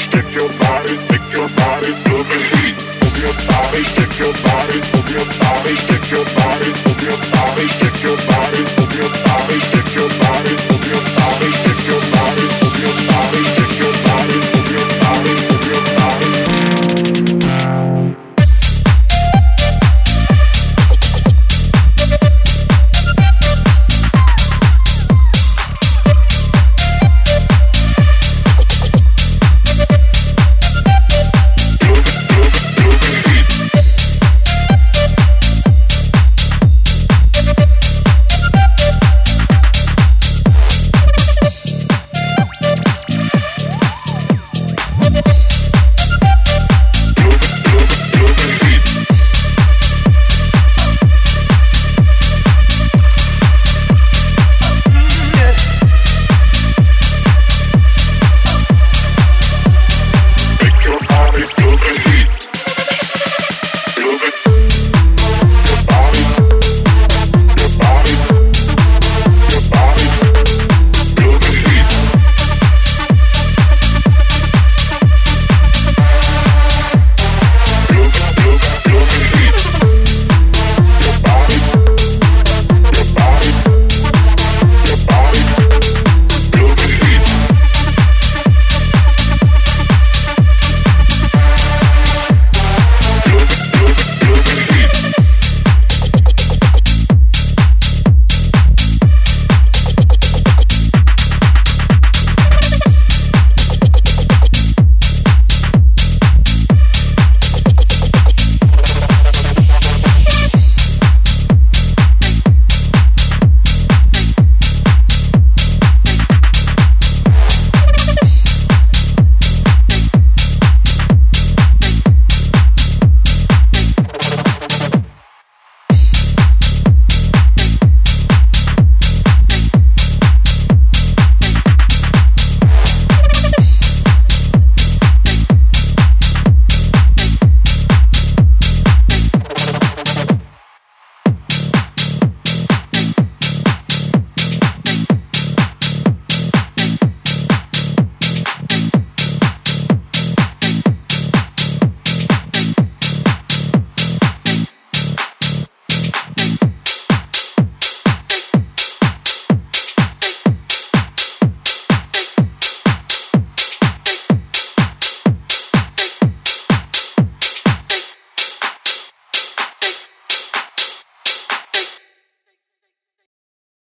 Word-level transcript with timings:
shake 0.00 0.34
your 0.34 0.48
body, 0.58 0.96
make 1.10 1.28
your 1.32 1.48
body 1.60 1.92
feel 2.02 2.24
the 2.24 2.40
heat. 2.52 2.76
Move 3.02 3.18
your 3.20 3.34
body, 3.46 3.82
shake 3.84 4.18
your 4.18 4.32
body, 4.40 4.78
move 4.92 5.10
your 5.12 5.26
body, 5.38 5.74
shake 5.76 6.10
your 6.10 6.24
body, 6.24 6.68
move 6.86 7.02
your 7.02 7.18
body, 7.32 7.66
shake 7.68 8.02
your 8.02 8.16
body, 8.16 8.62
move 8.78 8.94
your 8.96 9.10
body, 9.24 9.58
shake 9.70 9.94
your 9.94 10.08
body. 10.08 10.69